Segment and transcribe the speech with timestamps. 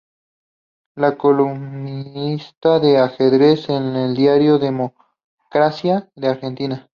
[0.95, 6.89] Es columnista de ajedrez en el diario Democracia, de Argentina.